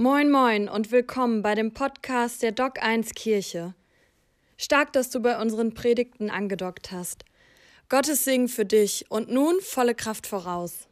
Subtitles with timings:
[0.00, 3.74] Moin moin und willkommen bei dem Podcast der Doc 1 Kirche.
[4.56, 7.24] Stark, dass du bei unseren Predigten angedockt hast.
[7.88, 10.86] Gottes Segen für dich und nun volle Kraft voraus.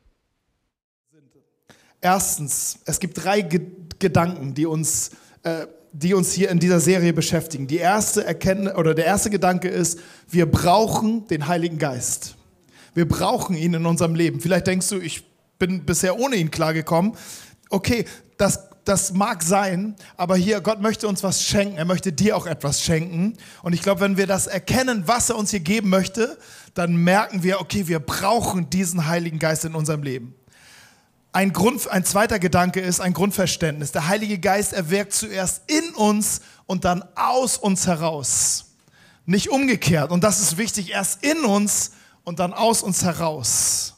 [2.01, 3.61] Erstens, es gibt drei Ge
[4.01, 5.13] Gedanken, die uns,
[5.45, 7.69] äh, die uns hier in dieser Serie beschäftigen.
[7.69, 12.35] Die erste Erkenntnis oder der erste Gedanke ist, wir brauchen den Heiligen Geist.
[12.93, 14.41] Wir brauchen ihn in unserem Leben.
[14.41, 15.23] Vielleicht denkst du, ich
[15.61, 17.13] bin bisher ohne ihn klargekommen.
[17.71, 18.05] Okay,
[18.37, 21.77] das, das mag sein, aber hier, Gott möchte uns was schenken.
[21.77, 23.37] Er möchte dir auch etwas schenken.
[23.63, 26.39] Und ich glaube, wenn wir das erkennen, was er uns hier geben möchte,
[26.75, 30.35] dann merken wir, okay, wir brauchen diesen Heiligen Geist in unserem Leben.
[31.33, 33.93] Ein, Grund, ein zweiter Gedanke ist ein Grundverständnis.
[33.93, 38.67] Der Heilige Geist, er wirkt zuerst in uns und dann aus uns heraus.
[39.27, 40.13] Nicht umgekehrt.
[40.13, 41.91] Und das ist wichtig, erst in uns
[42.23, 43.96] und dann aus uns heraus.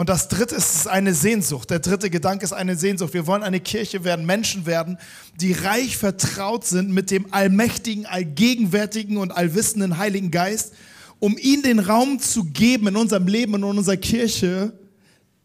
[0.00, 1.68] Und das dritte ist eine Sehnsucht.
[1.68, 3.12] Der dritte Gedanke ist eine Sehnsucht.
[3.12, 4.96] Wir wollen eine Kirche werden, Menschen werden,
[5.38, 10.72] die reich vertraut sind mit dem allmächtigen, allgegenwärtigen und allwissenden Heiligen Geist,
[11.18, 14.72] um ihm den Raum zu geben in unserem Leben und in unserer Kirche,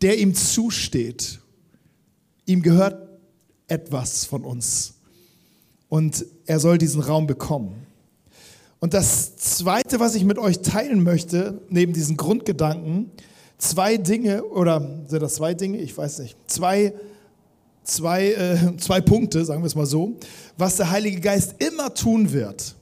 [0.02, 1.42] der ihm zusteht.
[2.46, 3.10] Ihm gehört
[3.68, 4.94] etwas von uns.
[5.90, 7.86] Und er soll diesen Raum bekommen.
[8.80, 13.12] Und das Zweite, was ich mit euch teilen möchte, neben diesen Grundgedanken,
[13.58, 15.78] zwei Dinge, oder sind das zwei Dinge?
[15.78, 16.38] Ich weiß nicht.
[16.48, 16.94] Zwei,
[17.84, 20.16] zwei, äh, zwei Punkte, sagen wir es mal so,
[20.58, 22.76] was der Heilige Geist immer tun wird.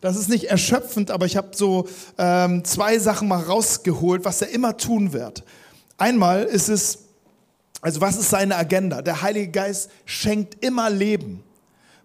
[0.00, 1.88] Das ist nicht erschöpfend, aber ich habe so
[2.18, 5.44] ähm, zwei Sachen mal rausgeholt, was er immer tun wird.
[5.96, 6.98] Einmal ist es,
[7.80, 9.02] also was ist seine Agenda?
[9.02, 11.42] Der Heilige Geist schenkt immer Leben.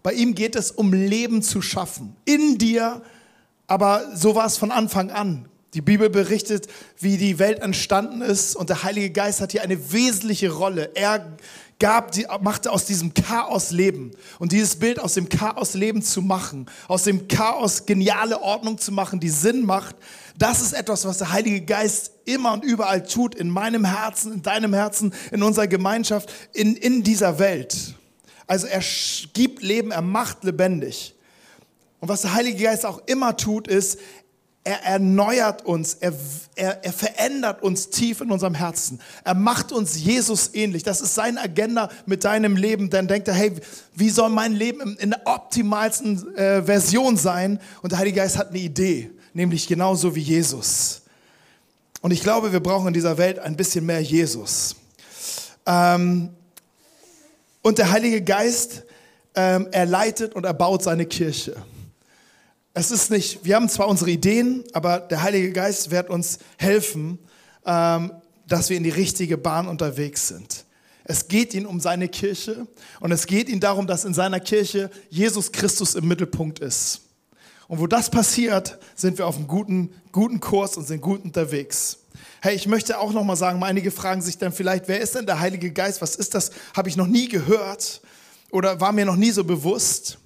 [0.01, 2.15] Bei ihm geht es um Leben zu schaffen.
[2.25, 3.01] In dir,
[3.67, 5.47] aber so war es von Anfang an.
[5.73, 6.67] Die Bibel berichtet,
[6.99, 10.91] wie die Welt entstanden ist und der Heilige Geist hat hier eine wesentliche Rolle.
[10.93, 11.35] Er
[11.79, 14.11] gab, die, machte aus diesem Chaos Leben.
[14.39, 18.91] Und dieses Bild aus dem Chaos Leben zu machen, aus dem Chaos geniale Ordnung zu
[18.91, 19.95] machen, die Sinn macht,
[20.37, 24.41] das ist etwas, was der Heilige Geist immer und überall tut, in meinem Herzen, in
[24.41, 27.95] deinem Herzen, in unserer Gemeinschaft, in, in dieser Welt.
[28.47, 28.81] Also er
[29.33, 31.15] gibt Leben, er macht lebendig.
[31.99, 33.97] Und was der Heilige Geist auch immer tut, ist,
[34.65, 36.13] er erneuert uns, er,
[36.55, 39.01] er, er verändert uns tief in unserem Herzen.
[39.25, 40.83] Er macht uns Jesus ähnlich.
[40.83, 42.89] Das ist seine Agenda mit deinem Leben.
[42.89, 43.53] Dann denkt er, hey,
[43.93, 47.59] wie soll mein Leben in der optimalsten äh, Version sein?
[47.81, 51.01] Und der Heilige Geist hat eine Idee, nämlich genauso wie Jesus.
[52.01, 54.77] Und ich glaube, wir brauchen in dieser Welt ein bisschen mehr Jesus.
[55.65, 56.29] Ähm,
[57.61, 58.83] und der Heilige Geist,
[59.35, 61.55] ähm, er leitet und er baut seine Kirche.
[62.75, 67.19] Es ist nicht, wir haben zwar unsere Ideen, aber der Heilige Geist wird uns helfen,
[67.67, 68.11] ähm,
[68.47, 70.65] dass wir in die richtige Bahn unterwegs sind.
[71.03, 72.65] Es geht ihm um seine Kirche
[72.99, 77.01] und es geht ihm darum, dass in seiner Kirche Jesus Christus im Mittelpunkt ist.
[77.67, 81.99] Und wo das passiert, sind wir auf einem guten, guten Kurs und sind gut unterwegs.
[82.41, 85.27] Hey, ich möchte auch noch mal sagen, einige fragen sich dann vielleicht, wer ist denn
[85.27, 86.01] der Heilige Geist?
[86.01, 86.49] Was ist das?
[86.75, 88.01] Habe ich noch nie gehört
[88.49, 90.17] oder war mir noch nie so bewusst?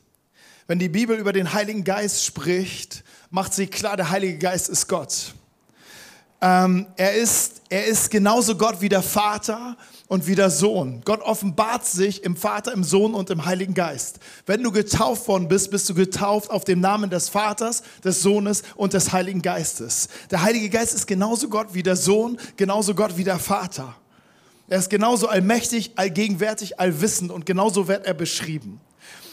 [0.68, 4.90] Wenn die Bibel über den Heiligen Geist spricht, macht sie klar, der Heilige Geist ist
[4.90, 5.34] Gott.
[6.42, 9.78] Ähm, er, ist, er ist genauso Gott wie der Vater
[10.10, 11.02] und wie der Sohn.
[11.06, 14.20] Gott offenbart sich im Vater, im Sohn und im Heiligen Geist.
[14.46, 18.64] Wenn du getauft worden bist, bist du getauft auf dem Namen des Vaters, des Sohnes
[18.76, 20.10] und des Heiligen Geistes.
[20.32, 23.96] Der Heilige Geist ist genauso Gott wie der Sohn, genauso Gott wie der Vater.
[24.68, 28.82] Er ist genauso allmächtig, allgegenwärtig, allwissend und genauso wird er beschrieben.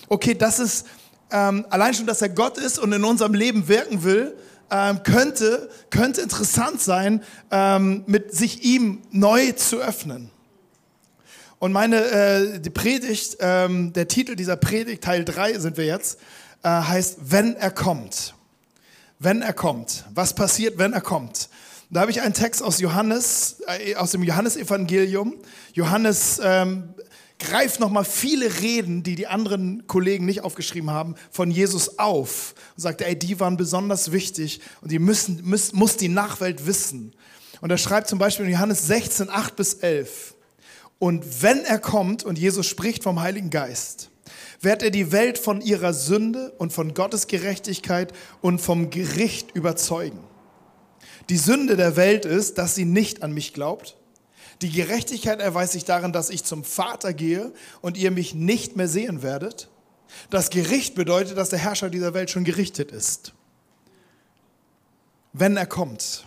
[0.09, 0.87] Okay, das ist
[1.31, 4.37] ähm, allein schon, dass er Gott ist und in unserem Leben wirken will,
[4.71, 10.31] ähm, könnte, könnte interessant sein, ähm, mit sich ihm neu zu öffnen.
[11.59, 16.19] Und meine, äh, die Predigt, ähm, der Titel dieser Predigt, Teil 3 sind wir jetzt,
[16.63, 18.35] äh, heißt, wenn er kommt.
[19.19, 20.05] Wenn er kommt.
[20.13, 21.49] Was passiert, wenn er kommt?
[21.91, 25.37] Da habe ich einen Text aus Johannes, äh, aus dem Johannesevangelium.
[25.73, 26.95] Johannes ähm,
[27.39, 32.83] greift nochmal viele Reden, die die anderen Kollegen nicht aufgeschrieben haben, von Jesus auf und
[32.83, 37.13] sagt, ey, die waren besonders wichtig und die müssen, muss, muss die Nachwelt wissen.
[37.61, 40.35] Und er schreibt zum Beispiel in Johannes 16, 8 bis 11.
[40.99, 44.11] Und wenn er kommt und Jesus spricht vom Heiligen Geist,
[44.61, 50.21] wird er die Welt von ihrer Sünde und von Gottes Gerechtigkeit und vom Gericht überzeugen.
[51.29, 53.97] Die Sünde der Welt ist, dass sie nicht an mich glaubt
[54.63, 58.89] die Gerechtigkeit erweist sich darin, dass ich zum Vater gehe und ihr mich nicht mehr
[58.89, 59.69] sehen werdet.
[60.31, 63.33] Das Gericht bedeutet, dass der Herrscher dieser Welt schon gerichtet ist.
[65.33, 66.25] Wenn er kommt.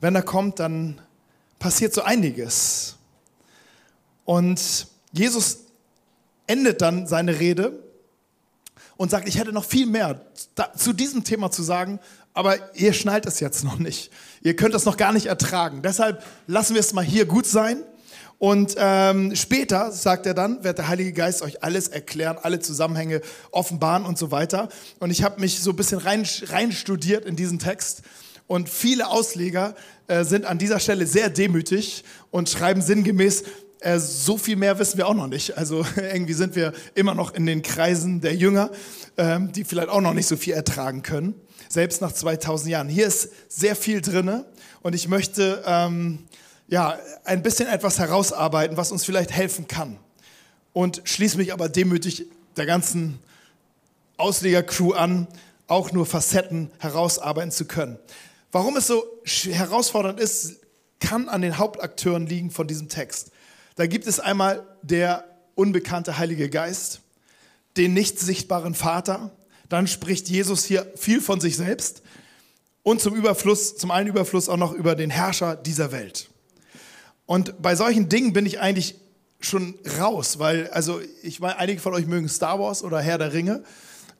[0.00, 1.00] Wenn er kommt, dann
[1.58, 2.96] passiert so einiges.
[4.24, 5.60] Und Jesus
[6.46, 7.82] endet dann seine Rede
[8.96, 10.20] und sagt, ich hätte noch viel mehr
[10.76, 12.00] zu diesem Thema zu sagen,
[12.34, 14.10] aber ihr schnallt es jetzt noch nicht.
[14.42, 15.82] Ihr könnt es noch gar nicht ertragen.
[15.82, 17.82] Deshalb lassen wir es mal hier gut sein.
[18.38, 23.20] Und ähm, später, sagt er dann, wird der Heilige Geist euch alles erklären, alle Zusammenhänge
[23.50, 24.70] offenbaren und so weiter.
[24.98, 28.02] Und ich habe mich so ein bisschen rein, rein studiert in diesen Text.
[28.46, 29.74] Und viele Ausleger
[30.06, 33.44] äh, sind an dieser Stelle sehr demütig und schreiben sinngemäß,
[33.80, 35.56] äh, so viel mehr wissen wir auch noch nicht.
[35.56, 38.70] Also irgendwie sind wir immer noch in den Kreisen der Jünger,
[39.16, 41.34] ähm, die vielleicht auch noch nicht so viel ertragen können,
[41.70, 42.88] selbst nach 2000 Jahren.
[42.88, 44.44] Hier ist sehr viel drinne
[44.82, 46.26] und ich möchte ähm,
[46.68, 49.98] ja, ein bisschen etwas herausarbeiten, was uns vielleicht helfen kann.
[50.72, 52.26] Und schließe mich aber demütig
[52.56, 53.18] der ganzen
[54.16, 55.26] Auslegercrew an,
[55.66, 57.98] auch nur Facetten herausarbeiten zu können.
[58.52, 60.56] Warum es so herausfordernd ist,
[60.98, 63.30] kann an den Hauptakteuren liegen von diesem Text.
[63.76, 65.24] Da gibt es einmal der
[65.54, 67.00] unbekannte Heilige Geist,
[67.76, 69.30] den nicht sichtbaren Vater,
[69.70, 72.02] dann spricht Jesus hier viel von sich selbst
[72.82, 76.28] und zum Überfluss, zum einen Überfluss auch noch über den Herrscher dieser Welt.
[77.24, 78.96] Und bei solchen Dingen bin ich eigentlich
[79.38, 83.32] schon raus, weil, also ich weiß, einige von euch mögen Star Wars oder Herr der
[83.32, 83.62] Ringe.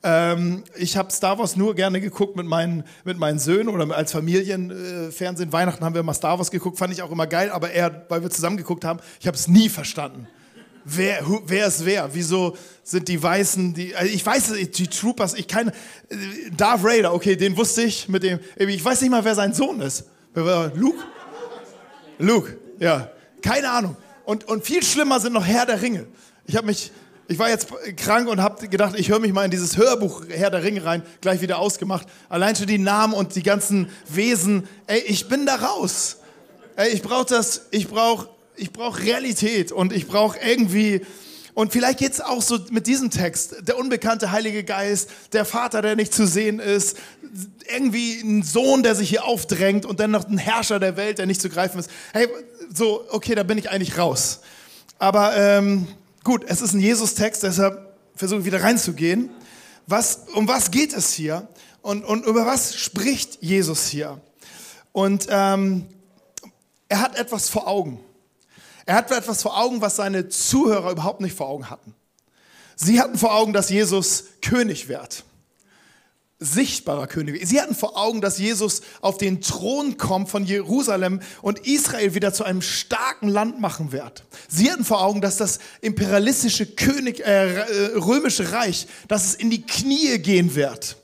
[0.02, 4.12] Ähm, ich habe Star Wars nur gerne geguckt mit meinen, mit meinen Söhnen oder als
[4.12, 5.48] Familienfernsehen.
[5.48, 8.06] Äh, Weihnachten haben wir immer Star Wars geguckt, fand ich auch immer geil, aber eher,
[8.08, 10.26] weil wir zusammen geguckt haben, ich habe es nie verstanden.
[10.84, 12.08] Wer, wer ist wer?
[12.12, 15.70] Wieso sind die Weißen, die, also ich weiß, die Troopers, ich äh,
[16.56, 19.80] Darth Raider, okay, den wusste ich mit dem, ich weiß nicht mal, wer sein Sohn
[19.80, 20.04] ist.
[20.34, 20.98] Luke?
[22.18, 23.10] Luke, ja,
[23.42, 23.96] keine Ahnung.
[24.24, 26.06] Und, und viel schlimmer sind noch Herr der Ringe.
[26.46, 26.92] Ich habe mich,
[27.28, 30.50] ich war jetzt krank und habe gedacht, ich höre mich mal in dieses Hörbuch Herr
[30.50, 32.06] der Ringe rein, gleich wieder ausgemacht.
[32.28, 34.68] Allein schon die Namen und die ganzen Wesen.
[34.86, 36.18] Ey, ich bin da raus.
[36.76, 38.28] Ey, ich brauche das, ich brauche
[38.60, 41.02] ich brauch Realität und ich brauche irgendwie
[41.54, 43.68] und vielleicht geht es auch so mit diesem Text.
[43.68, 46.96] Der unbekannte Heilige Geist, der Vater, der nicht zu sehen ist,
[47.72, 51.26] irgendwie ein Sohn, der sich hier aufdrängt und dann noch ein Herrscher der Welt, der
[51.26, 51.90] nicht zu greifen ist.
[52.12, 52.28] Hey,
[52.72, 54.40] so, okay, da bin ich eigentlich raus.
[54.98, 55.86] Aber ähm,
[56.24, 59.30] gut, es ist ein Jesus-Text, deshalb versuche ich wieder reinzugehen.
[59.86, 61.48] Was, um was geht es hier?
[61.82, 64.20] Und, und über was spricht Jesus hier?
[64.92, 65.86] Und ähm,
[66.88, 68.00] er hat etwas vor Augen.
[68.86, 71.94] Er hat etwas vor Augen, was seine Zuhörer überhaupt nicht vor Augen hatten.
[72.76, 75.24] Sie hatten vor Augen, dass Jesus König wird.
[76.42, 77.46] Sichtbarer König.
[77.46, 82.32] Sie hatten vor Augen, dass Jesus auf den Thron kommt von Jerusalem und Israel wieder
[82.32, 84.24] zu einem starken Land machen wird.
[84.48, 89.50] Sie hatten vor Augen, dass das imperialistische König, äh, äh römische Reich, dass es in
[89.50, 90.96] die Knie gehen wird.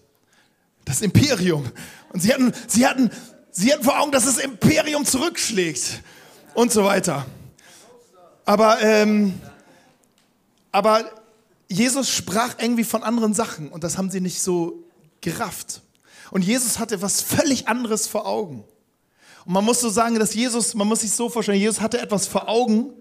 [0.87, 1.71] Das Imperium.
[2.15, 3.11] Und sie hatten, sie hatten,
[3.51, 6.01] sie hatten vor Augen, dass das Imperium zurückschlägt
[6.55, 7.27] und so weiter.
[8.47, 9.35] Aber, ähm,
[10.73, 11.05] aber
[11.69, 14.85] Jesus sprach irgendwie von anderen Sachen und das haben sie nicht so
[15.21, 15.83] gerafft.
[16.31, 18.65] Und Jesus hatte was völlig anderes vor Augen.
[19.45, 22.27] Und man muss so sagen, dass Jesus, man muss sich so vorstellen, Jesus hatte etwas
[22.27, 22.93] vor Augen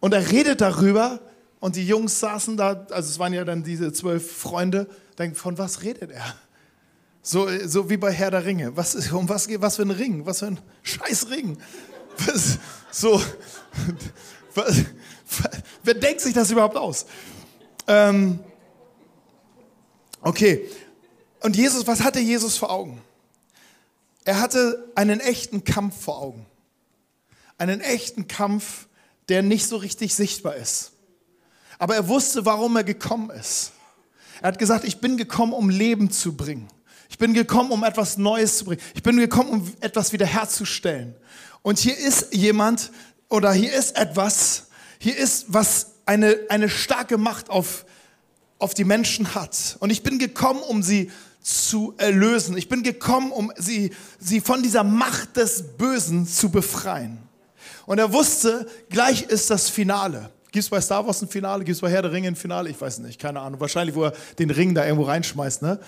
[0.00, 1.20] und er redet darüber
[1.60, 4.88] und die Jungs saßen da, also es waren ja dann diese zwölf Freunde,
[5.18, 6.34] denken, von was redet er?
[7.22, 8.76] So, so wie bei Herr der Ringe.
[8.76, 10.26] Was, um was was für ein Ring?
[10.26, 11.58] Was für ein scheiß Ring?
[12.18, 12.58] Was,
[12.90, 13.22] so,
[15.82, 17.06] wer denkt sich das überhaupt aus?
[17.86, 18.38] Ähm,
[20.20, 20.68] okay.
[21.40, 23.00] Und Jesus, was hatte Jesus vor Augen?
[24.24, 26.46] Er hatte einen echten Kampf vor Augen.
[27.58, 28.86] Einen echten Kampf,
[29.28, 30.92] der nicht so richtig sichtbar ist.
[31.78, 33.72] Aber er wusste, warum er gekommen ist.
[34.40, 36.68] Er hat gesagt, ich bin gekommen, um Leben zu bringen.
[37.12, 38.80] Ich bin gekommen, um etwas Neues zu bringen.
[38.94, 41.14] Ich bin gekommen, um etwas wiederherzustellen.
[41.60, 42.90] Und hier ist jemand,
[43.28, 47.84] oder hier ist etwas, hier ist was eine, eine starke Macht auf,
[48.58, 49.76] auf die Menschen hat.
[49.80, 51.10] Und ich bin gekommen, um sie
[51.42, 52.56] zu erlösen.
[52.56, 57.18] Ich bin gekommen, um sie, sie von dieser Macht des Bösen zu befreien.
[57.84, 60.30] Und er wusste, gleich ist das Finale.
[60.50, 61.62] Gibt es bei Star Wars ein Finale?
[61.62, 62.70] Gibt es bei Herr der Ringe ein Finale?
[62.70, 63.60] Ich weiß nicht, keine Ahnung.
[63.60, 65.60] Wahrscheinlich, wo er den Ring da irgendwo reinschmeißt.
[65.60, 65.78] Ne?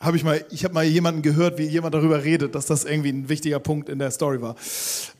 [0.00, 3.10] Habe ich mal, ich habe mal jemanden gehört, wie jemand darüber redet, dass das irgendwie
[3.10, 4.56] ein wichtiger Punkt in der Story war.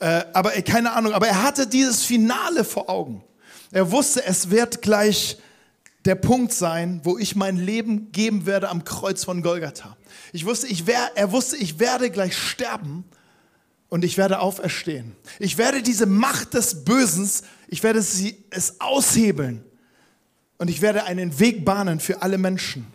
[0.00, 3.22] Äh, aber äh, keine Ahnung, aber er hatte dieses Finale vor Augen.
[3.70, 5.38] Er wusste, es wird gleich
[6.04, 9.96] der Punkt sein, wo ich mein Leben geben werde am Kreuz von Golgatha.
[10.32, 13.04] Ich wusste, ich wär, er wusste, ich werde gleich sterben
[13.88, 15.16] und ich werde auferstehen.
[15.38, 17.28] Ich werde diese Macht des Bösen,
[17.68, 19.64] ich werde sie, es aushebeln
[20.58, 22.86] und ich werde einen Weg bahnen für alle Menschen.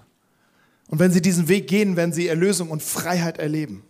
[0.89, 3.83] Und wenn sie diesen Weg gehen, werden sie Erlösung und Freiheit erleben.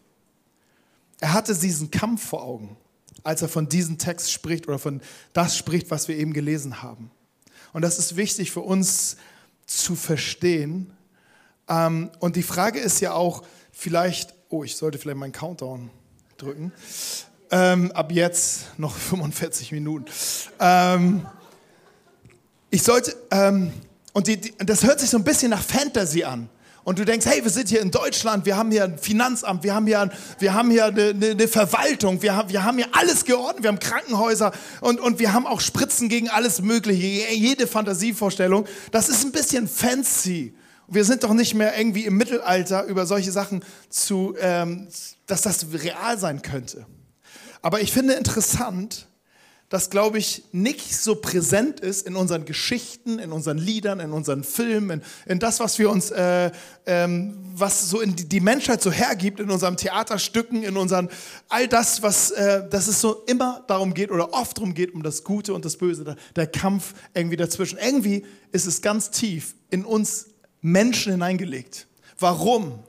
[1.20, 2.78] Er hatte diesen Kampf vor Augen,
[3.24, 5.02] als er von diesem Text spricht oder von
[5.34, 7.12] das spricht, was wir eben gelesen haben.
[7.74, 9.18] Und das ist wichtig für uns
[9.66, 10.92] zu verstehen.
[11.68, 15.90] Ähm, und die Frage ist ja auch, vielleicht, oh, ich sollte vielleicht meinen Countdown
[16.38, 16.74] drücken.
[17.52, 20.06] Ähm, ab jetzt noch 45 Minuten.
[20.60, 21.26] Ähm,
[22.70, 23.72] ich sollte, ähm,
[24.14, 26.50] und die, die, das hört sich so ein bisschen nach Fantasy an.
[26.90, 29.76] Und du denkst, hey, wir sind hier in Deutschland, wir haben hier ein Finanzamt, wir
[29.76, 33.62] haben hier, wir haben hier eine, eine Verwaltung, wir haben, wir haben hier alles geordnet,
[33.62, 38.66] wir haben Krankenhäuser und, und wir haben auch Spritzen gegen alles Mögliche, jede Fantasievorstellung.
[38.90, 40.56] Das ist ein bisschen fancy.
[40.88, 44.88] Wir sind doch nicht mehr irgendwie im Mittelalter über solche Sachen zu, ähm,
[45.28, 46.88] dass das real sein könnte.
[47.62, 49.09] Aber ich finde interessant,
[49.70, 54.44] das, glaube ich, nicht so präsent ist in unseren Geschichten, in unseren Liedern, in unseren
[54.44, 56.50] Filmen, in, in das, was wir uns, äh,
[56.88, 61.08] ähm, was so in die, die, Menschheit so hergibt, in unseren Theaterstücken, in unseren,
[61.50, 65.04] all das, was, äh, dass es so immer darum geht oder oft darum geht, um
[65.04, 67.78] das Gute und das Böse, der, der Kampf irgendwie dazwischen.
[67.78, 71.86] Irgendwie ist es ganz tief in uns Menschen hineingelegt.
[72.18, 72.80] Warum?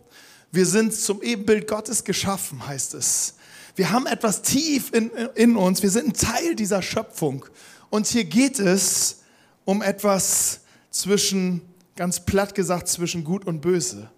[0.51, 3.35] Wir sind zum Ebenbild Gottes geschaffen, heißt es.
[3.77, 5.83] Wir haben etwas tief in, in uns.
[5.83, 7.45] Wir sind ein Teil dieser Schöpfung.
[7.91, 9.23] Und hier geht es
[9.65, 10.61] um etwas
[10.91, 11.63] zwischen,
[11.97, 14.11] ganz platt gesagt, zwischen Gut und Böse.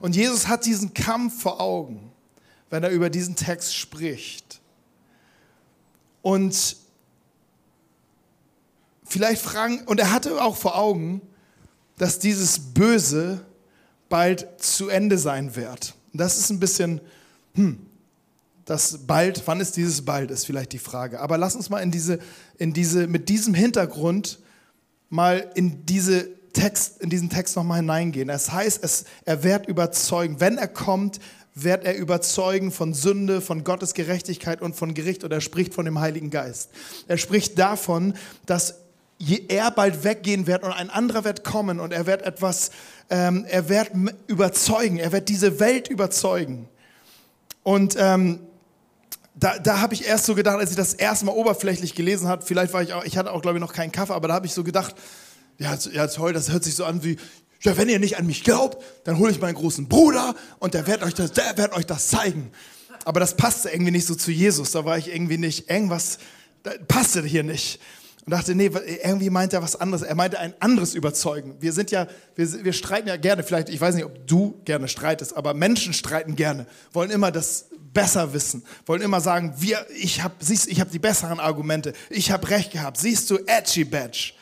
[0.00, 2.12] Und Jesus hat diesen Kampf vor Augen,
[2.70, 4.60] wenn er über diesen Text spricht.
[6.22, 6.76] Und
[9.04, 11.20] vielleicht fragen, und er hatte auch vor Augen,
[11.98, 13.44] dass dieses Böse
[14.08, 15.94] bald zu Ende sein wird.
[16.12, 17.00] Das ist ein bisschen,
[17.54, 17.86] hm,
[18.64, 21.20] das bald, wann ist dieses bald, ist vielleicht die Frage.
[21.20, 22.18] Aber lass uns mal in diese,
[22.58, 24.38] in diese, mit diesem Hintergrund
[25.08, 28.28] mal in diese Text, in diesen Text nochmal hineingehen.
[28.28, 30.40] Das heißt, es, er wird überzeugen.
[30.40, 31.20] Wenn er kommt,
[31.54, 35.84] wird er überzeugen von Sünde, von Gottes Gerechtigkeit und von Gericht und er spricht von
[35.84, 36.70] dem Heiligen Geist.
[37.08, 38.14] Er spricht davon,
[38.46, 38.76] dass
[39.48, 42.70] er bald weggehen wird und ein anderer wird kommen und er wird etwas,
[43.10, 43.90] ähm, er wird
[44.28, 46.68] überzeugen, er wird diese Welt überzeugen.
[47.62, 48.40] Und ähm,
[49.34, 52.44] da, da habe ich erst so gedacht, als ich das erste Mal oberflächlich gelesen habe,
[52.44, 54.46] vielleicht war ich auch, ich hatte auch glaube ich noch keinen Kaffee, aber da habe
[54.46, 54.94] ich so gedacht,
[55.58, 57.16] ja, ja toll, das hört sich so an wie,
[57.62, 60.86] ja, wenn ihr nicht an mich glaubt, dann hole ich meinen großen Bruder und der
[60.86, 62.50] wird euch das, der wird euch das zeigen.
[63.04, 64.72] Aber das passte irgendwie nicht so zu Jesus.
[64.72, 66.18] Da war ich irgendwie nicht, irgendwas
[66.88, 67.80] passte hier nicht.
[68.26, 68.70] Und dachte, nee,
[69.02, 70.02] irgendwie meint er was anderes.
[70.02, 71.56] Er meinte ein anderes Überzeugen.
[71.60, 74.88] Wir sind ja, wir, wir streiten ja gerne, vielleicht, ich weiß nicht, ob du gerne
[74.88, 80.22] streitest, aber Menschen streiten gerne, wollen immer das besser wissen, wollen immer sagen, wir, ich
[80.22, 84.32] habe hab die besseren Argumente, ich habe recht gehabt, siehst du, edgy badge.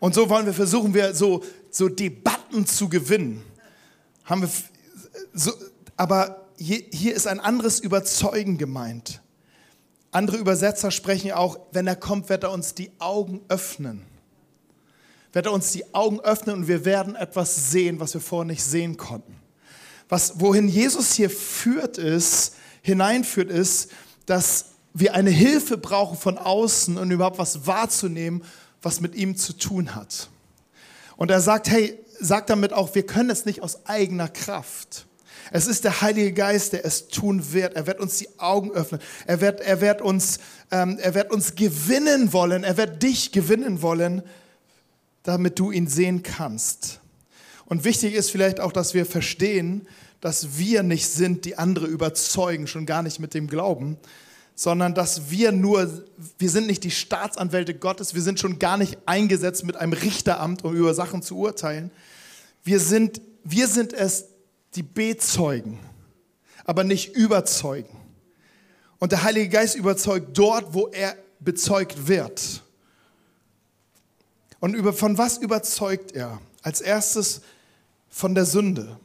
[0.00, 3.42] Und so wollen wir versuchen, wir so, so Debatten zu gewinnen.
[4.24, 4.50] Haben wir
[5.32, 5.52] so,
[5.96, 9.20] aber hier, hier ist ein anderes Überzeugen gemeint.
[10.10, 14.02] Andere Übersetzer sprechen auch, wenn er kommt, wird er uns die Augen öffnen.
[15.32, 18.64] Wird er uns die Augen öffnen und wir werden etwas sehen, was wir vorher nicht
[18.64, 19.36] sehen konnten.
[20.08, 22.54] Was, wohin Jesus hier führt ist,
[22.86, 23.90] hineinführt, ist,
[24.26, 28.44] dass wir eine Hilfe brauchen von außen, um überhaupt was wahrzunehmen,
[28.80, 30.30] was mit ihm zu tun hat.
[31.16, 35.06] Und er sagt, hey, sagt damit auch, wir können es nicht aus eigener Kraft.
[35.50, 37.74] Es ist der Heilige Geist, der es tun wird.
[37.74, 39.00] Er wird uns die Augen öffnen.
[39.26, 40.38] Er wird, er wird, uns,
[40.70, 42.62] ähm, er wird uns gewinnen wollen.
[42.62, 44.22] Er wird dich gewinnen wollen,
[45.24, 47.00] damit du ihn sehen kannst.
[47.64, 49.88] Und wichtig ist vielleicht auch, dass wir verstehen,
[50.26, 53.96] dass wir nicht sind, die andere überzeugen, schon gar nicht mit dem Glauben,
[54.56, 56.02] sondern dass wir nur,
[56.36, 60.64] wir sind nicht die Staatsanwälte Gottes, wir sind schon gar nicht eingesetzt mit einem Richteramt,
[60.64, 61.92] um über Sachen zu urteilen.
[62.64, 64.24] Wir sind, wir sind es,
[64.74, 65.78] die bezeugen,
[66.64, 67.96] aber nicht überzeugen.
[68.98, 72.64] Und der Heilige Geist überzeugt dort, wo er bezeugt wird.
[74.58, 76.40] Und über, von was überzeugt er?
[76.62, 77.42] Als erstes
[78.08, 78.98] von der Sünde.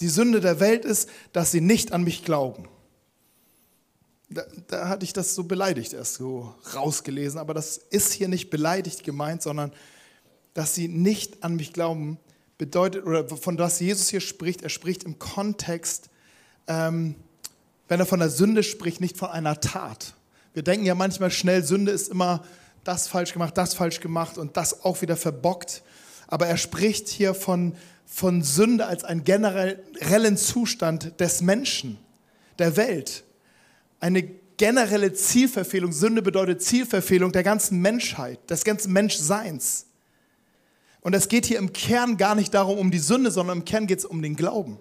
[0.00, 2.68] Die Sünde der Welt ist, dass sie nicht an mich glauben.
[4.28, 8.50] Da, da, hatte ich das so beleidigt erst so rausgelesen, aber das ist hier nicht
[8.50, 9.72] beleidigt gemeint, sondern
[10.54, 12.18] dass sie nicht an mich glauben,
[12.58, 16.08] bedeutet, oder von was Jesus hier spricht, er spricht im Kontext,
[16.66, 17.16] ähm,
[17.88, 20.14] wenn er von der Sünde spricht, nicht von einer Tat.
[20.54, 22.44] Wir denken ja manchmal schnell, Sünde ist immer
[22.84, 25.82] das falsch gemacht, das falsch gemacht und das auch wieder verbockt.
[26.26, 27.74] Aber er spricht hier von,
[28.06, 31.98] von Sünde als einen generellen Zustand des Menschen,
[32.58, 33.24] der Welt.
[34.00, 34.22] Eine
[34.56, 35.92] generelle Zielverfehlung.
[35.92, 39.86] Sünde bedeutet Zielverfehlung der ganzen Menschheit, des ganzen Menschseins.
[41.00, 43.86] Und es geht hier im Kern gar nicht darum, um die Sünde, sondern im Kern
[43.86, 44.78] geht es um den Glauben.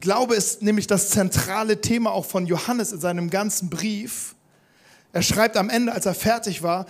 [0.00, 4.36] Glaube ist nämlich das zentrale Thema auch von Johannes in seinem ganzen Brief.
[5.12, 6.86] Er schreibt am Ende, als er fertig war,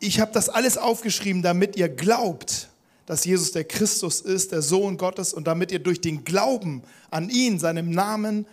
[0.00, 2.68] ich habe das alles aufgeschrieben, damit ihr glaubt,
[3.08, 7.30] dass Jesus der Christus ist, der Sohn Gottes, und damit ihr durch den Glauben an
[7.30, 8.46] ihn, seinem Namen,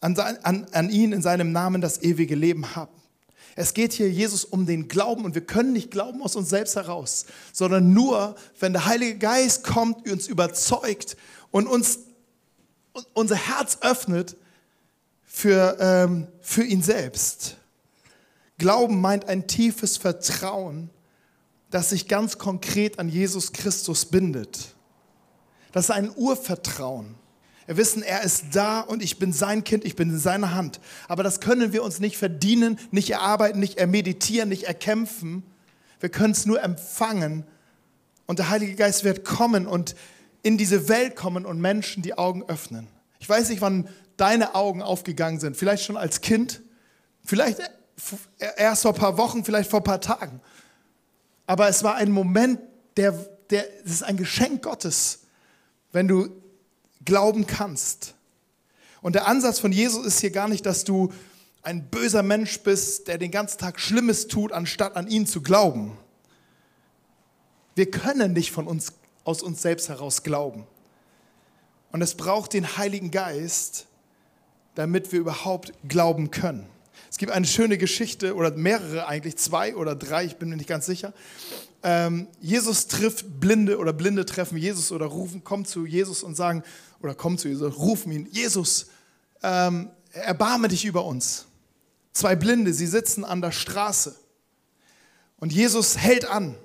[0.00, 2.92] an, an, an ihn in seinem Namen das ewige Leben habt.
[3.54, 6.74] Es geht hier Jesus um den Glauben und wir können nicht glauben aus uns selbst
[6.74, 11.16] heraus, sondern nur, wenn der Heilige Geist kommt, uns überzeugt
[11.52, 12.00] und uns
[13.12, 14.36] unser Herz öffnet
[15.24, 17.58] für, ähm, für ihn selbst.
[18.58, 20.90] Glauben meint ein tiefes Vertrauen,
[21.70, 24.74] das sich ganz konkret an Jesus Christus bindet.
[25.72, 27.14] Das ist ein Urvertrauen.
[27.66, 30.80] Wir wissen, er ist da und ich bin sein Kind, ich bin in seiner Hand.
[31.06, 35.44] Aber das können wir uns nicht verdienen, nicht erarbeiten, nicht ermeditieren, nicht erkämpfen.
[36.00, 37.44] Wir können es nur empfangen.
[38.26, 39.94] Und der Heilige Geist wird kommen und
[40.42, 42.88] in diese Welt kommen und Menschen die Augen öffnen.
[43.20, 45.56] Ich weiß nicht, wann deine Augen aufgegangen sind.
[45.56, 46.62] Vielleicht schon als Kind,
[47.24, 47.60] vielleicht
[48.56, 50.40] erst vor ein paar Wochen, vielleicht vor ein paar Tagen.
[51.50, 52.60] Aber es war ein Moment,
[52.96, 53.10] der,
[53.50, 55.22] der, es ist ein Geschenk Gottes,
[55.90, 56.28] wenn du
[57.04, 58.14] glauben kannst.
[59.02, 61.12] Und der Ansatz von Jesus ist hier gar nicht, dass du
[61.62, 65.98] ein böser Mensch bist, der den ganzen Tag Schlimmes tut, anstatt an ihn zu glauben.
[67.74, 68.92] Wir können nicht von uns,
[69.24, 70.68] aus uns selbst heraus glauben.
[71.90, 73.88] Und es braucht den Heiligen Geist,
[74.76, 76.68] damit wir überhaupt glauben können.
[77.20, 80.86] Gibt eine schöne Geschichte oder mehrere eigentlich, zwei oder drei, ich bin mir nicht ganz
[80.86, 81.12] sicher.
[81.82, 86.62] Ähm, Jesus trifft Blinde oder Blinde treffen Jesus oder rufen, kommen zu Jesus und sagen,
[87.02, 88.86] oder kommen zu Jesus, rufen ihn, Jesus,
[89.42, 91.44] ähm, erbarme dich über uns.
[92.14, 94.16] Zwei Blinde, sie sitzen an der Straße
[95.40, 96.56] und Jesus hält an.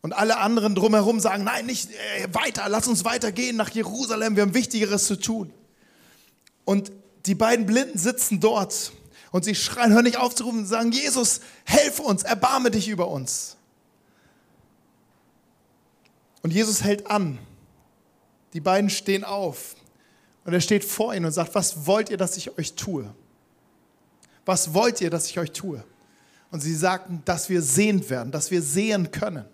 [0.00, 4.44] Und alle anderen drumherum sagen, nein, nicht äh, weiter, lass uns weitergehen nach Jerusalem, wir
[4.44, 5.52] haben Wichtigeres zu tun.
[6.64, 6.92] Und
[7.26, 8.92] die beiden Blinden sitzen dort
[9.32, 12.88] und sie schreien, hör nicht auf zu rufen und sagen, Jesus, helf uns, erbarme dich
[12.88, 13.56] über uns.
[16.42, 17.38] Und Jesus hält an.
[18.52, 19.74] Die beiden stehen auf.
[20.44, 23.12] Und er steht vor ihnen und sagt, was wollt ihr, dass ich euch tue?
[24.44, 25.82] Was wollt ihr, dass ich euch tue?
[26.50, 29.46] Und sie sagten, dass wir sehend werden, dass wir sehen können.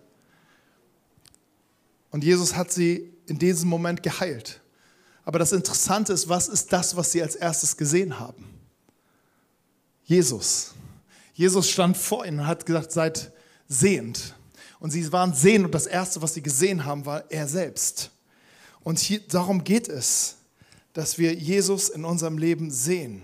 [2.11, 4.59] Und Jesus hat sie in diesem Moment geheilt.
[5.23, 8.58] Aber das Interessante ist, was ist das, was sie als erstes gesehen haben?
[10.09, 10.73] Jesus.
[11.35, 13.31] Jesus stand vor ihnen und hat gesagt, seid
[13.67, 14.33] sehend.
[14.79, 18.09] Und sie waren sehend und das Erste, was sie gesehen haben, war er selbst.
[18.81, 20.37] Und hier, darum geht es,
[20.93, 23.21] dass wir Jesus in unserem Leben sehen.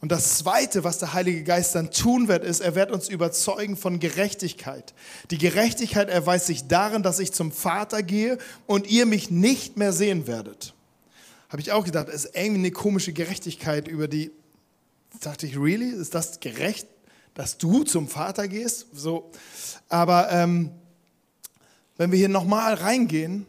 [0.00, 3.76] Und das Zweite, was der Heilige Geist dann tun wird, ist, er wird uns überzeugen
[3.76, 4.94] von Gerechtigkeit.
[5.32, 9.92] Die Gerechtigkeit erweist sich darin, dass ich zum Vater gehe und ihr mich nicht mehr
[9.92, 10.74] sehen werdet.
[11.48, 14.30] Habe ich auch gedacht, es ist irgendwie eine komische Gerechtigkeit über die
[15.20, 15.90] dachte ich, really?
[15.90, 16.86] Ist das gerecht,
[17.34, 18.86] dass du zum Vater gehst?
[18.92, 19.30] So.
[19.88, 20.70] Aber ähm,
[21.96, 23.46] wenn wir hier nochmal reingehen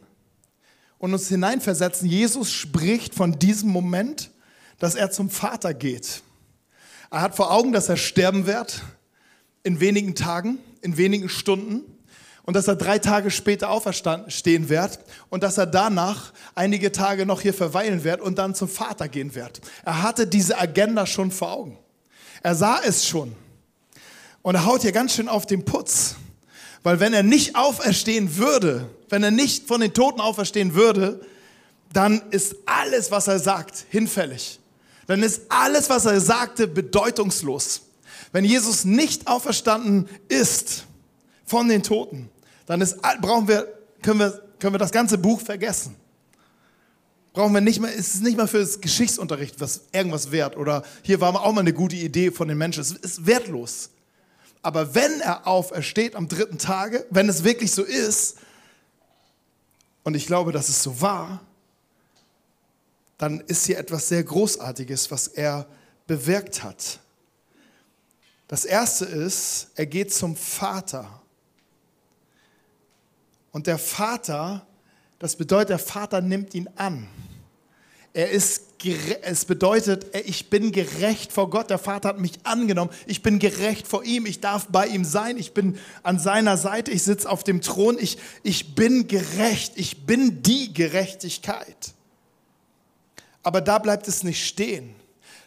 [0.98, 4.30] und uns hineinversetzen, Jesus spricht von diesem Moment,
[4.78, 6.22] dass er zum Vater geht.
[7.10, 8.82] Er hat vor Augen, dass er sterben wird
[9.62, 11.82] in wenigen Tagen, in wenigen Stunden
[12.48, 17.42] und dass er drei Tage später auferstehen wird und dass er danach einige Tage noch
[17.42, 19.60] hier verweilen wird und dann zum Vater gehen wird.
[19.84, 21.78] Er hatte diese Agenda schon vor Augen.
[22.42, 23.36] Er sah es schon.
[24.40, 26.14] Und er haut hier ganz schön auf den Putz.
[26.82, 31.20] Weil wenn er nicht auferstehen würde, wenn er nicht von den Toten auferstehen würde,
[31.92, 34.58] dann ist alles, was er sagt, hinfällig.
[35.06, 37.82] Dann ist alles, was er sagte, bedeutungslos.
[38.32, 40.84] Wenn Jesus nicht auferstanden ist
[41.44, 42.30] von den Toten,
[42.68, 43.66] dann ist, brauchen wir,
[44.02, 45.96] können, wir, können wir das ganze Buch vergessen.
[47.32, 50.54] Brauchen wir nicht mehr, ist es nicht mal für das Geschichtsunterricht was, irgendwas wert.
[50.56, 52.82] Oder hier war auch mal eine gute Idee von den Menschen.
[52.82, 53.88] Es ist wertlos.
[54.60, 58.36] Aber wenn er aufersteht am dritten Tage, wenn es wirklich so ist,
[60.02, 61.40] und ich glaube, dass es so war,
[63.16, 65.66] dann ist hier etwas sehr Großartiges, was er
[66.06, 67.00] bewirkt hat.
[68.46, 71.22] Das erste ist, er geht zum Vater.
[73.58, 74.64] Und der Vater,
[75.18, 77.08] das bedeutet, der Vater nimmt ihn an.
[78.12, 78.66] Er ist,
[79.22, 81.68] es bedeutet, ich bin gerecht vor Gott.
[81.68, 82.92] Der Vater hat mich angenommen.
[83.06, 84.26] Ich bin gerecht vor ihm.
[84.26, 85.38] Ich darf bei ihm sein.
[85.38, 86.92] Ich bin an seiner Seite.
[86.92, 87.98] Ich sitze auf dem Thron.
[87.98, 89.72] Ich, ich bin gerecht.
[89.74, 91.94] Ich bin die Gerechtigkeit.
[93.42, 94.94] Aber da bleibt es nicht stehen.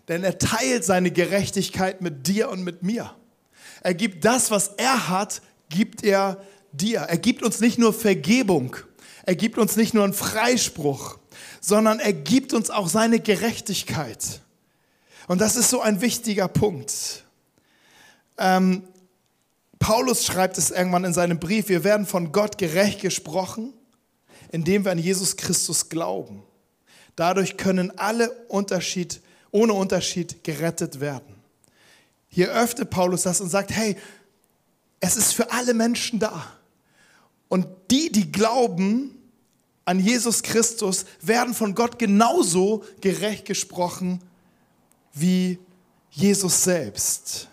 [0.09, 3.15] Denn er teilt seine Gerechtigkeit mit dir und mit mir.
[3.83, 7.01] Er gibt das, was er hat, gibt er dir.
[7.01, 8.75] Er gibt uns nicht nur Vergebung,
[9.23, 11.19] er gibt uns nicht nur einen Freispruch,
[11.59, 14.41] sondern er gibt uns auch seine Gerechtigkeit.
[15.27, 17.23] Und das ist so ein wichtiger Punkt.
[18.37, 18.83] Ähm,
[19.79, 23.73] Paulus schreibt es irgendwann in seinem Brief, wir werden von Gott gerecht gesprochen,
[24.51, 26.43] indem wir an Jesus Christus glauben.
[27.15, 31.35] Dadurch können alle Unterschied, ohne Unterschied gerettet werden.
[32.29, 33.97] Hier öffnet Paulus das und sagt, hey,
[34.99, 36.53] es ist für alle Menschen da.
[37.51, 39.13] Und die, die glauben
[39.83, 44.21] an Jesus Christus, werden von Gott genauso gerecht gesprochen
[45.11, 45.59] wie
[46.11, 47.49] Jesus selbst.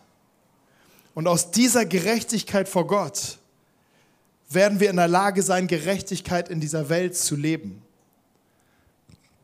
[1.15, 3.39] Und aus dieser Gerechtigkeit vor Gott
[4.49, 7.83] werden wir in der Lage sein, Gerechtigkeit in dieser Welt zu leben.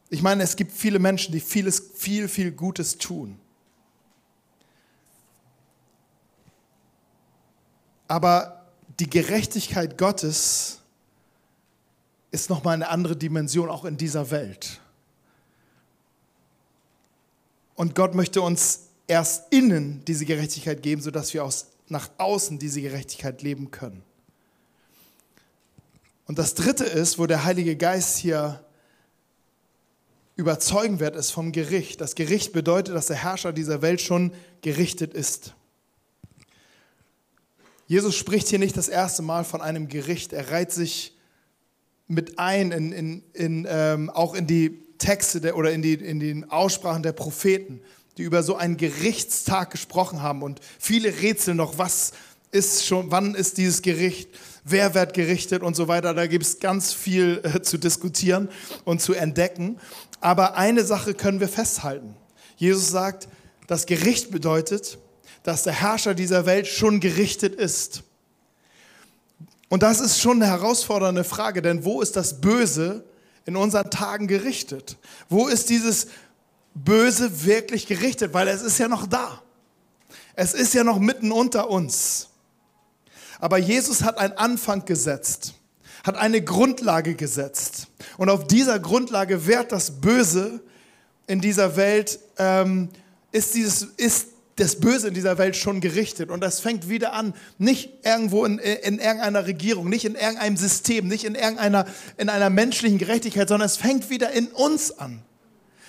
[0.08, 3.40] Ich meine, es gibt viele Menschen, die vieles, viel, viel Gutes tun.
[8.06, 8.53] Aber
[9.00, 10.80] die Gerechtigkeit Gottes
[12.30, 14.80] ist nochmal eine andere Dimension, auch in dieser Welt.
[17.74, 22.80] Und Gott möchte uns erst innen diese Gerechtigkeit geben, sodass wir aus, nach außen diese
[22.80, 24.02] Gerechtigkeit leben können.
[26.26, 28.64] Und das Dritte ist, wo der Heilige Geist hier
[30.36, 32.00] überzeugen wird, ist vom Gericht.
[32.00, 35.54] Das Gericht bedeutet, dass der Herrscher dieser Welt schon gerichtet ist.
[37.86, 40.32] Jesus spricht hier nicht das erste Mal von einem Gericht.
[40.32, 41.16] Er reiht sich
[42.06, 46.20] mit ein, in, in, in, ähm, auch in die Texte der, oder in, die, in
[46.20, 47.80] den Aussprachen der Propheten,
[48.16, 50.42] die über so einen Gerichtstag gesprochen haben.
[50.42, 52.12] Und viele rätseln noch, was
[52.52, 54.30] ist schon, wann ist dieses Gericht,
[54.64, 56.14] wer wird gerichtet und so weiter.
[56.14, 58.48] Da gibt es ganz viel äh, zu diskutieren
[58.84, 59.78] und zu entdecken.
[60.20, 62.16] Aber eine Sache können wir festhalten.
[62.56, 63.28] Jesus sagt,
[63.66, 64.98] das Gericht bedeutet,
[65.44, 68.02] dass der Herrscher dieser Welt schon gerichtet ist.
[69.68, 73.04] Und das ist schon eine herausfordernde Frage, denn wo ist das Böse
[73.44, 74.96] in unseren Tagen gerichtet?
[75.28, 76.08] Wo ist dieses
[76.74, 78.32] Böse wirklich gerichtet?
[78.32, 79.42] Weil es ist ja noch da.
[80.34, 82.30] Es ist ja noch mitten unter uns.
[83.38, 85.54] Aber Jesus hat einen Anfang gesetzt,
[86.04, 87.88] hat eine Grundlage gesetzt.
[88.16, 90.60] Und auf dieser Grundlage wird das Böse
[91.26, 92.88] in dieser Welt, ähm,
[93.30, 96.30] ist, dieses, ist das Böse in dieser Welt schon gerichtet.
[96.30, 101.08] Und das fängt wieder an, nicht irgendwo in, in irgendeiner Regierung, nicht in irgendeinem System,
[101.08, 101.86] nicht in irgendeiner
[102.16, 105.22] in einer menschlichen Gerechtigkeit, sondern es fängt wieder in uns an.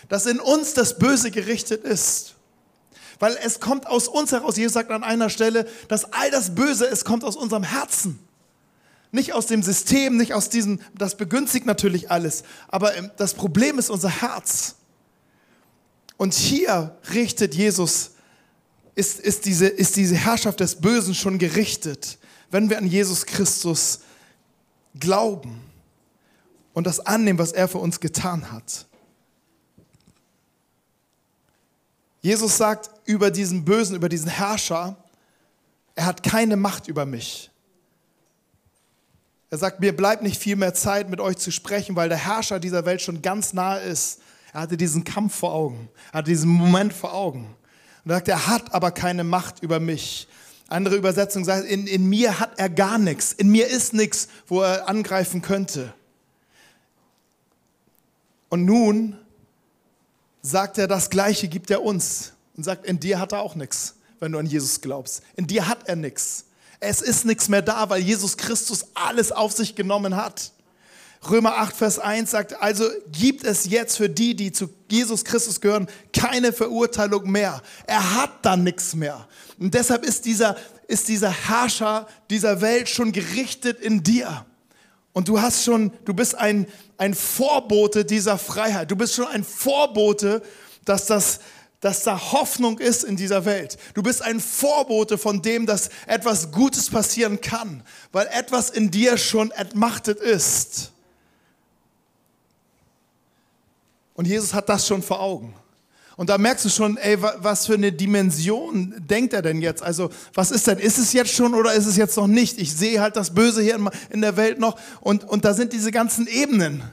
[0.09, 2.35] Dass in uns das Böse gerichtet ist.
[3.19, 4.57] Weil es kommt aus uns heraus.
[4.57, 8.19] Jesus sagt an einer Stelle, dass all das Böse, es kommt aus unserem Herzen.
[9.11, 12.43] Nicht aus dem System, nicht aus diesem, das begünstigt natürlich alles.
[12.67, 14.75] Aber das Problem ist unser Herz.
[16.17, 18.14] Und hier richtet Jesus
[18.95, 22.17] ist, ist, diese, ist diese Herrschaft des Bösen schon gerichtet,
[22.49, 23.99] wenn wir an Jesus Christus
[24.97, 25.61] glauben
[26.73, 28.85] und das annehmen, was er für uns getan hat.
[32.21, 34.97] Jesus sagt über diesen Bösen, über diesen Herrscher,
[35.93, 37.51] er hat keine Macht über mich.
[39.51, 42.59] Er sagt, mir bleibt nicht viel mehr Zeit, mit euch zu sprechen, weil der Herrscher
[42.59, 44.21] dieser Welt schon ganz nahe ist.
[44.53, 47.55] Er hatte diesen Kampf vor Augen, er hatte diesen Moment vor Augen.
[48.05, 50.27] Und er sagt, er hat aber keine Macht über mich.
[50.67, 53.33] Andere Übersetzung sagt, in, in mir hat er gar nichts.
[53.33, 55.93] In mir ist nichts, wo er angreifen könnte.
[58.49, 59.17] Und nun
[60.41, 62.33] sagt er, das Gleiche gibt er uns.
[62.55, 65.21] Und sagt, in dir hat er auch nichts, wenn du an Jesus glaubst.
[65.35, 66.45] In dir hat er nichts.
[66.79, 70.51] Es ist nichts mehr da, weil Jesus Christus alles auf sich genommen hat.
[71.29, 75.61] Römer 8, Vers 1 sagt, also gibt es jetzt für die, die zu Jesus Christus
[75.61, 77.61] gehören, keine Verurteilung mehr.
[77.87, 79.27] Er hat dann nichts mehr.
[79.59, 80.55] Und deshalb ist dieser,
[80.87, 84.45] ist dieser Herrscher dieser Welt schon gerichtet in dir.
[85.13, 88.91] Und du hast schon, du bist ein, ein Vorbote dieser Freiheit.
[88.91, 90.41] Du bist schon ein Vorbote,
[90.83, 91.39] dass das,
[91.79, 93.77] dass da Hoffnung ist in dieser Welt.
[93.93, 99.17] Du bist ein Vorbote von dem, dass etwas Gutes passieren kann, weil etwas in dir
[99.17, 100.91] schon entmachtet ist.
[104.15, 105.53] Und Jesus hat das schon vor Augen.
[106.17, 109.83] Und da merkst du schon, ey, was für eine Dimension denkt er denn jetzt?
[109.83, 110.79] Also, was ist denn?
[110.79, 112.57] Ist es jetzt schon oder ist es jetzt noch nicht?
[112.57, 113.77] Ich sehe halt das Böse hier
[114.09, 116.83] in der Welt noch und, und da sind diese ganzen Ebenen.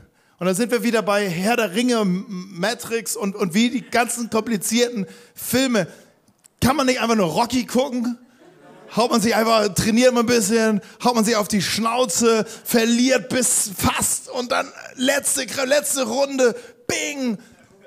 [0.41, 4.29] Und da sind wir wieder bei Herr der Ringe, Matrix und, und wie die ganzen
[4.29, 5.07] komplizierten
[5.37, 5.87] Filme.
[6.61, 8.19] Kann man nicht einfach nur Rocky gucken?
[8.97, 13.29] Haut man sich einfach, trainiert man ein bisschen, haut man sich auf die Schnauze, verliert
[13.29, 16.57] bis fast und dann letzte, letzte Runde,
[16.93, 17.39] Bing,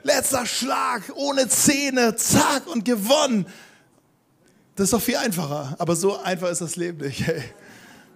[0.04, 3.46] letzter Schlag, ohne Zähne, zack und gewonnen.
[4.76, 7.26] Das ist doch viel einfacher, aber so einfach ist das Leben nicht.
[7.26, 7.44] Hey.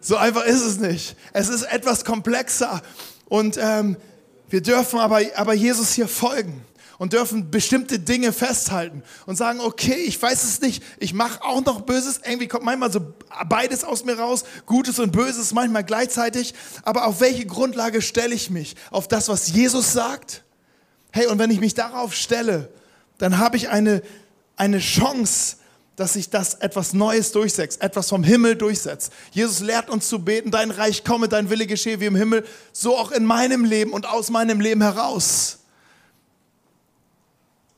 [0.01, 1.15] So einfach ist es nicht.
[1.33, 2.81] Es ist etwas komplexer
[3.27, 3.97] und ähm,
[4.49, 6.65] wir dürfen aber, aber Jesus hier folgen.
[6.99, 11.63] und dürfen bestimmte Dinge festhalten und sagen, okay, ich weiß es nicht, ich mache auch
[11.63, 13.13] noch Böses, irgendwie kommt manchmal so
[13.47, 18.49] beides aus mir raus, Gutes und Böses manchmal gleichzeitig, aber auf welche Grundlage stelle ich
[18.49, 18.75] mich?
[18.91, 20.43] Auf das, was Jesus sagt?
[21.11, 22.69] Hey, und wenn ich mich darauf stelle,
[23.17, 24.01] dann habe ich eine,
[24.55, 25.57] eine Chance,
[25.95, 29.11] dass sich das etwas Neues durchsetzt, etwas vom Himmel durchsetzt.
[29.31, 32.95] Jesus lehrt uns zu beten, dein Reich komme, dein Wille geschehe wie im Himmel, so
[32.97, 35.59] auch in meinem Leben und aus meinem Leben heraus.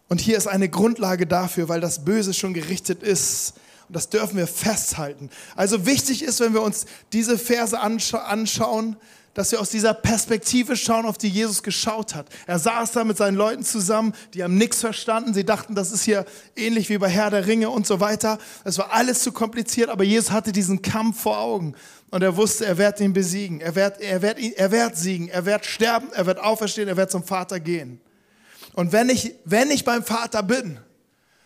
[0.07, 3.53] Und hier ist eine Grundlage dafür, weil das Böse schon gerichtet ist.
[3.87, 5.29] Und das dürfen wir festhalten.
[5.55, 8.97] Also wichtig ist, wenn wir uns diese Verse anschauen,
[9.33, 12.27] dass wir aus dieser Perspektive schauen, auf die Jesus geschaut hat.
[12.47, 15.33] Er saß da mit seinen Leuten zusammen, die haben nichts verstanden.
[15.33, 18.39] Sie dachten, das ist hier ähnlich wie bei Herr der Ringe und so weiter.
[18.65, 21.75] Es war alles zu kompliziert, aber Jesus hatte diesen Kampf vor Augen.
[22.09, 23.61] Und er wusste, er wird ihn besiegen.
[23.61, 25.29] Er wird, er wird, er wird siegen.
[25.29, 26.09] Er wird sterben.
[26.11, 26.89] Er wird auferstehen.
[26.89, 28.01] Er wird zum Vater gehen.
[28.73, 30.77] Und wenn ich, wenn ich beim Vater bin,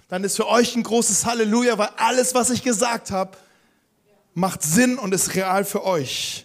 [0.08, 3.38] dann ist für euch ein großes Halleluja, weil alles, was ich gesagt habe,
[4.34, 6.45] macht Sinn und ist real für euch.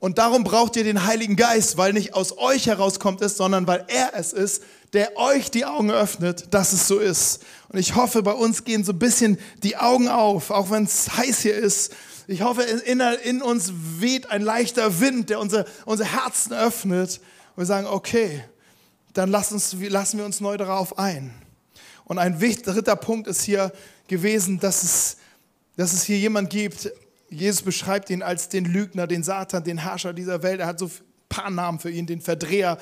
[0.00, 3.84] Und darum braucht ihr den Heiligen Geist, weil nicht aus euch herauskommt es, sondern weil
[3.88, 7.42] er es ist, der euch die Augen öffnet, dass es so ist.
[7.68, 11.16] Und ich hoffe, bei uns gehen so ein bisschen die Augen auf, auch wenn es
[11.16, 11.92] heiß hier ist.
[12.28, 17.20] Ich hoffe, in, in uns weht ein leichter Wind, der unser, unser Herzen öffnet.
[17.56, 18.44] Und wir sagen, okay,
[19.14, 21.34] dann lass uns, lassen wir uns neu darauf ein.
[22.04, 23.72] Und ein dritter Punkt ist hier
[24.06, 25.16] gewesen, dass es,
[25.76, 26.90] dass es hier jemand gibt,
[27.30, 30.60] Jesus beschreibt ihn als den Lügner, den Satan, den Herrscher dieser Welt.
[30.60, 30.92] Er hat so ein
[31.28, 32.78] paar Namen für ihn, den Verdreher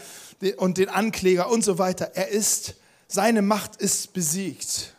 [0.57, 2.13] und den Ankläger und so weiter.
[2.15, 2.75] Er ist,
[3.09, 4.95] seine Macht ist besiegt.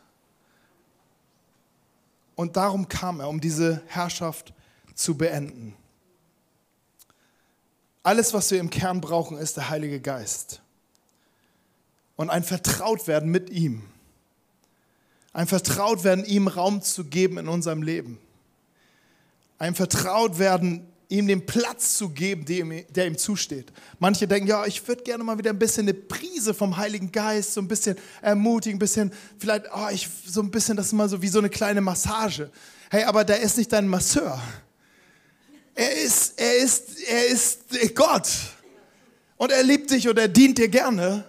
[2.35, 4.53] Und darum kam er, um diese Herrschaft
[4.93, 5.75] zu beenden.
[8.03, 10.61] Alles, was wir im Kern brauchen, ist der Heilige Geist
[12.15, 13.83] und ein Vertrautwerden mit ihm.
[15.31, 18.19] Ein Vertrautwerden, ihm Raum zu geben in unserem Leben.
[19.57, 23.71] Ein Vertrautwerden, ihm den Platz zu geben, der ihm zusteht.
[23.99, 27.53] Manche denken, ja, ich würde gerne mal wieder ein bisschen eine Prise vom Heiligen Geist,
[27.53, 31.07] so ein bisschen ermutigen, ein bisschen, vielleicht, oh, ich, so ein bisschen, das ist mal
[31.07, 32.51] so wie so eine kleine Massage.
[32.89, 34.41] Hey, aber der ist nicht dein Masseur.
[35.75, 37.59] Er ist, er ist, er ist
[37.95, 38.29] Gott.
[39.37, 41.25] Und er liebt dich und er dient dir gerne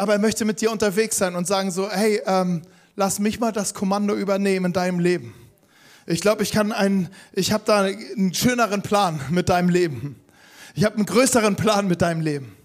[0.00, 2.62] aber er möchte mit dir unterwegs sein und sagen so, hey, ähm,
[2.96, 5.34] lass mich mal das Kommando übernehmen in deinem Leben.
[6.10, 10.16] Ich glaube, ich kann einen, ich habe da einen schöneren Plan mit deinem Leben.
[10.74, 12.56] Ich habe einen größeren Plan mit deinem Leben.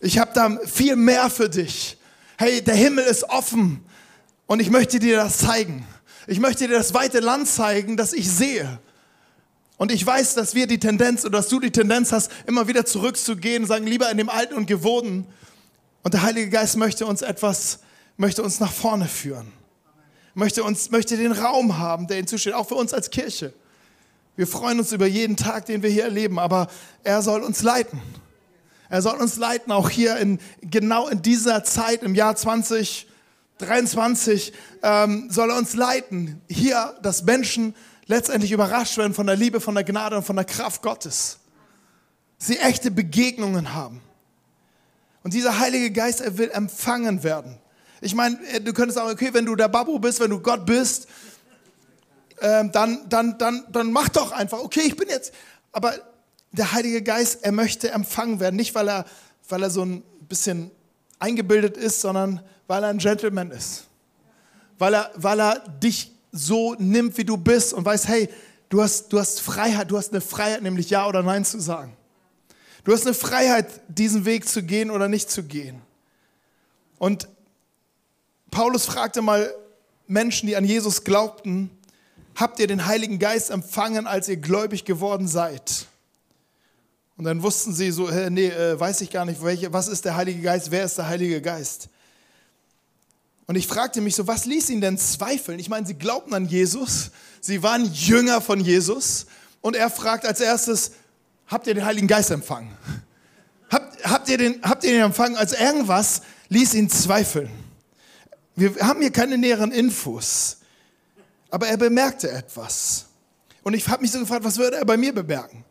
[0.00, 1.98] Ich habe da viel mehr für dich.
[2.38, 3.84] Hey, der Himmel ist offen
[4.46, 5.86] und ich möchte dir das zeigen.
[6.26, 8.78] Ich möchte dir das weite Land zeigen, das ich sehe.
[9.76, 12.86] Und ich weiß, dass wir die Tendenz oder dass du die Tendenz hast, immer wieder
[12.86, 15.26] zurückzugehen, sagen, lieber in dem Alten und Gewohnten.
[16.02, 17.80] Und der Heilige Geist möchte uns etwas,
[18.16, 19.52] möchte uns nach vorne führen.
[20.34, 23.54] Möchte uns, möchte den Raum haben, der ihm zusteht, auch für uns als Kirche.
[24.36, 26.68] Wir freuen uns über jeden Tag, den wir hier erleben, aber
[27.04, 28.02] er soll uns leiten.
[28.88, 35.28] Er soll uns leiten, auch hier in, genau in dieser Zeit, im Jahr 2023, ähm,
[35.30, 36.40] soll er uns leiten.
[36.48, 40.44] Hier, dass Menschen letztendlich überrascht werden von der Liebe, von der Gnade und von der
[40.44, 41.38] Kraft Gottes.
[42.38, 44.02] Sie echte Begegnungen haben.
[45.22, 47.56] Und dieser Heilige Geist, er will empfangen werden.
[48.04, 50.66] Ich meine, äh, du könntest sagen, okay, wenn du der Babu bist, wenn du Gott
[50.66, 51.08] bist,
[52.42, 55.32] ähm, dann, dann, dann, dann mach doch einfach, okay, ich bin jetzt.
[55.72, 55.94] Aber
[56.52, 58.56] der Heilige Geist, er möchte empfangen werden.
[58.56, 59.06] Nicht, weil er,
[59.48, 60.70] weil er so ein bisschen
[61.18, 63.84] eingebildet ist, sondern weil er ein Gentleman ist.
[64.78, 68.28] Weil er, weil er dich so nimmt, wie du bist und weiß, hey,
[68.68, 71.96] du hast, du hast Freiheit, du hast eine Freiheit, nämlich Ja oder Nein zu sagen.
[72.84, 75.80] Du hast eine Freiheit, diesen Weg zu gehen oder nicht zu gehen.
[76.98, 77.28] Und
[78.54, 79.52] Paulus fragte mal
[80.06, 81.70] Menschen, die an Jesus glaubten,
[82.36, 85.86] habt ihr den Heiligen Geist empfangen, als ihr gläubig geworden seid?
[87.16, 90.14] Und dann wussten sie so, nee, äh, weiß ich gar nicht, welche, was ist der
[90.14, 91.88] Heilige Geist, wer ist der Heilige Geist?
[93.46, 95.58] Und ich fragte mich so, was ließ ihn denn zweifeln?
[95.58, 99.26] Ich meine, sie glaubten an Jesus, sie waren Jünger von Jesus
[99.62, 100.92] und er fragt als erstes,
[101.48, 102.70] habt ihr den Heiligen Geist empfangen?
[103.68, 105.36] Habt, habt, ihr, den, habt ihr den empfangen?
[105.36, 107.63] Also irgendwas ließ ihn zweifeln.
[108.56, 110.58] Wir haben hier keine näheren Infos.
[111.50, 113.06] Aber er bemerkte etwas.
[113.62, 115.64] Und ich habe mich so gefragt, was würde er bei mir bemerken?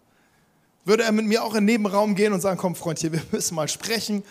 [0.85, 3.55] Würde er mit mir auch in den Nebenraum gehen und sagen, komm Freundchen, wir müssen
[3.55, 4.23] mal sprechen.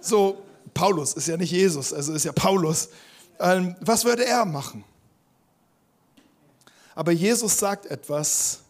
[0.00, 0.42] So,
[0.74, 2.88] Paulus ist ja nicht Jesus, also ist ja Paulus.
[3.40, 4.84] Ähm, was würde er machen?
[6.94, 8.60] Aber Jesus sagt etwas,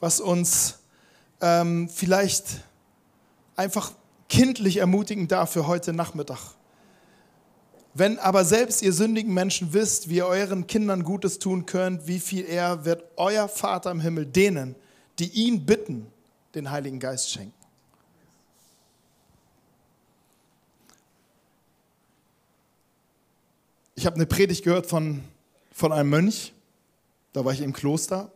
[0.00, 0.78] was uns
[1.40, 2.46] ähm, vielleicht
[3.56, 3.92] einfach
[4.28, 6.38] kindlich ermutigen darf für heute Nachmittag.
[7.94, 12.20] Wenn aber selbst ihr sündigen Menschen wisst, wie ihr euren Kindern Gutes tun könnt, wie
[12.20, 14.74] viel eher wird euer Vater im Himmel denen,
[15.18, 16.06] die ihn bitten,
[16.54, 17.52] den Heiligen Geist schenken.
[23.94, 25.22] Ich habe eine Predigt gehört von,
[25.70, 26.54] von einem Mönch,
[27.34, 28.32] da war ich im Kloster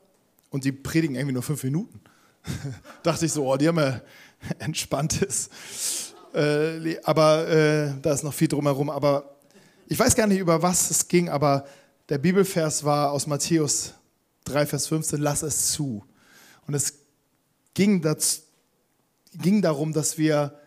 [0.51, 2.01] und die predigen irgendwie nur fünf Minuten.
[3.03, 4.01] Dachte ich so, oh, die haben ja
[4.59, 5.49] entspanntes.
[6.35, 8.90] Äh, aber äh, da ist noch viel drumherum.
[8.90, 9.36] Aber
[9.87, 11.66] ich weiß gar nicht, über was es ging, aber
[12.09, 13.94] der Bibelvers war aus Matthäus
[14.44, 16.05] 3, Vers 15, lass es zu.
[16.66, 16.94] Und es
[17.75, 18.42] ging, das,
[19.33, 20.59] ging darum, dass wir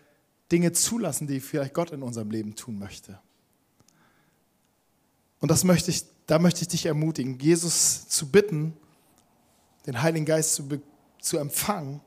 [0.52, 3.20] Dinge zulassen, die vielleicht Gott in unserem Leben tun möchte.
[5.40, 8.76] Und das möchte ich, da möchte ich dich ermutigen, Jesus zu bitten,
[9.86, 10.68] den Heiligen Geist zu,
[11.20, 12.02] zu empfangen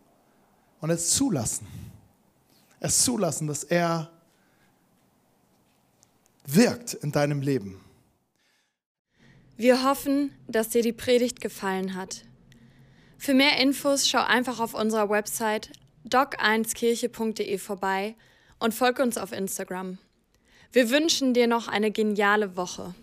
[0.81, 1.67] und es zulassen.
[2.81, 4.12] Es zulassen, dass er
[6.47, 7.81] wirkt in deinem Leben.
[9.57, 12.25] Wir hoffen, dass dir die Predigt gefallen hat.
[13.19, 15.71] Für mehr Infos schau einfach auf unserer Website
[16.09, 18.17] doc1kirche.de vorbei
[18.59, 19.99] und folge uns auf Instagram.
[20.73, 22.95] Wir wünschen dir noch eine geniale Woche.